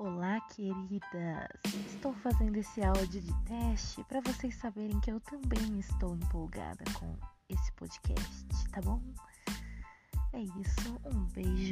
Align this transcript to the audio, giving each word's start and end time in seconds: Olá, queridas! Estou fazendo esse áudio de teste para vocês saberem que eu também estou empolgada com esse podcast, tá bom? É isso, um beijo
Olá, 0.00 0.40
queridas! 0.42 1.50
Estou 1.92 2.14
fazendo 2.14 2.56
esse 2.56 2.80
áudio 2.84 3.20
de 3.20 3.34
teste 3.46 4.04
para 4.04 4.20
vocês 4.20 4.54
saberem 4.54 5.00
que 5.00 5.10
eu 5.10 5.18
também 5.18 5.80
estou 5.80 6.14
empolgada 6.14 6.84
com 7.00 7.16
esse 7.48 7.72
podcast, 7.72 8.46
tá 8.70 8.80
bom? 8.80 9.02
É 10.32 10.38
isso, 10.40 11.00
um 11.04 11.24
beijo 11.32 11.67